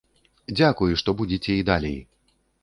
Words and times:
Дзякуй, 0.57 0.95
што 1.01 1.15
будзеце 1.19 1.59
і 1.59 1.67
далей! 1.69 1.99